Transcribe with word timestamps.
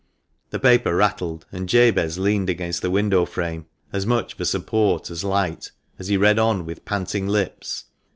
The 0.49 0.57
paper 0.57 0.95
rattled, 0.95 1.45
and 1.51 1.69
Jabez 1.69 2.17
leaned 2.17 2.49
against 2.49 2.81
the 2.81 2.89
window 2.89 3.23
frame, 3.23 3.67
as 3.93 4.03
much 4.03 4.33
for 4.33 4.45
support 4.45 5.11
as 5.11 5.23
light, 5.23 5.69
as 5.99 6.07
he 6.07 6.17
read 6.17 6.39
on 6.39 6.65
with 6.65 6.85
panting 6.85 7.27
lips. 7.27 7.83